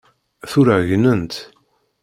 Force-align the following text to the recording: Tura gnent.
Tura 0.51 0.77
gnent. 0.89 1.33